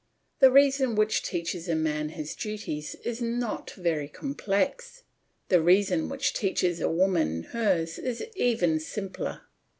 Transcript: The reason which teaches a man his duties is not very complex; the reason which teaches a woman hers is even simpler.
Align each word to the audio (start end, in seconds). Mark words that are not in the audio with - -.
The 0.39 0.49
reason 0.49 0.95
which 0.95 1.21
teaches 1.21 1.69
a 1.69 1.75
man 1.75 2.09
his 2.09 2.33
duties 2.33 2.95
is 3.03 3.21
not 3.21 3.69
very 3.69 4.07
complex; 4.07 5.03
the 5.49 5.61
reason 5.61 6.09
which 6.09 6.33
teaches 6.33 6.81
a 6.81 6.89
woman 6.89 7.43
hers 7.53 7.99
is 7.99 8.25
even 8.35 8.79
simpler. 8.79 9.41